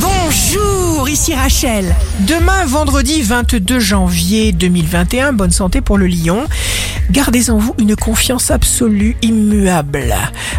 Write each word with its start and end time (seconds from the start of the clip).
Bonjour, 0.00 1.08
ici 1.08 1.34
Rachel. 1.34 1.94
Demain, 2.20 2.64
vendredi 2.66 3.22
22 3.22 3.80
janvier 3.80 4.52
2021, 4.52 5.32
bonne 5.32 5.50
santé 5.50 5.80
pour 5.80 5.98
le 5.98 6.06
lion. 6.06 6.46
Gardez 7.10 7.50
en 7.50 7.58
vous 7.58 7.74
une 7.78 7.96
confiance 7.96 8.50
absolue, 8.50 9.16
immuable. 9.22 10.14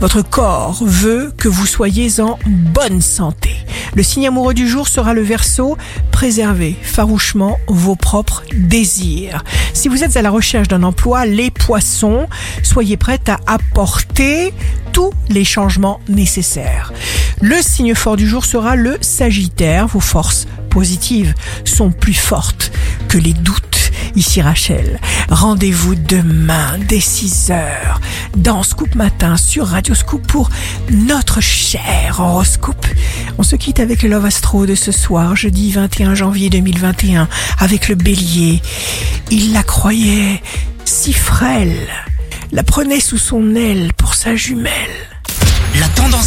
Votre 0.00 0.22
corps 0.22 0.82
veut 0.84 1.32
que 1.38 1.48
vous 1.48 1.66
soyez 1.66 2.20
en 2.20 2.38
bonne 2.46 3.00
santé. 3.00 3.50
Le 3.94 4.02
signe 4.02 4.26
amoureux 4.26 4.54
du 4.54 4.68
jour 4.68 4.88
sera 4.88 5.14
le 5.14 5.22
verso. 5.22 5.76
Préservez 6.10 6.76
farouchement 6.82 7.58
vos 7.68 7.94
propres 7.94 8.42
désirs. 8.54 9.44
Si 9.72 9.88
vous 9.88 10.02
êtes 10.02 10.16
à 10.16 10.22
la 10.22 10.30
recherche 10.30 10.68
d'un 10.68 10.82
emploi, 10.82 11.26
les 11.26 11.50
poissons, 11.50 12.26
soyez 12.62 12.96
prêts 12.96 13.20
à 13.28 13.38
apporter 13.46 14.52
tous 14.92 15.12
les 15.28 15.44
changements 15.44 16.00
nécessaires. 16.08 16.92
Le 17.42 17.60
signe 17.60 17.96
fort 17.96 18.16
du 18.16 18.28
jour 18.28 18.44
sera 18.44 18.76
le 18.76 18.96
Sagittaire. 19.00 19.88
Vos 19.88 19.98
forces 19.98 20.46
positives 20.70 21.34
sont 21.64 21.90
plus 21.90 22.14
fortes 22.14 22.70
que 23.08 23.18
les 23.18 23.32
doutes. 23.32 23.90
Ici 24.14 24.40
Rachel, 24.40 25.00
rendez-vous 25.28 25.96
demain 25.96 26.78
dès 26.86 26.98
6h 26.98 27.58
dans 28.36 28.62
Scoop 28.62 28.94
Matin 28.94 29.36
sur 29.36 29.66
Radio 29.66 29.92
Scoop 29.92 30.24
pour 30.24 30.50
notre 30.92 31.40
cher 31.40 32.20
horoscope. 32.20 32.86
On 33.38 33.42
se 33.42 33.56
quitte 33.56 33.80
avec 33.80 34.04
le 34.04 34.10
Love 34.10 34.26
Astro 34.26 34.64
de 34.64 34.76
ce 34.76 34.92
soir, 34.92 35.34
jeudi 35.34 35.72
21 35.72 36.14
janvier 36.14 36.48
2021, 36.48 37.26
avec 37.58 37.88
le 37.88 37.96
bélier. 37.96 38.62
Il 39.32 39.52
la 39.52 39.64
croyait 39.64 40.40
si 40.84 41.12
frêle, 41.12 41.88
la 42.52 42.62
prenait 42.62 43.00
sous 43.00 43.18
son 43.18 43.56
aile 43.56 43.92
pour 43.96 44.14
sa 44.14 44.36
jumelle. 44.36 45.01